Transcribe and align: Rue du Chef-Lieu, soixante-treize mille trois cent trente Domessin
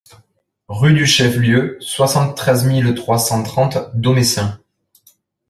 Rue 0.67 0.95
du 0.95 1.05
Chef-Lieu, 1.05 1.77
soixante-treize 1.79 2.65
mille 2.65 2.95
trois 2.95 3.19
cent 3.19 3.43
trente 3.43 3.77
Domessin 3.93 4.59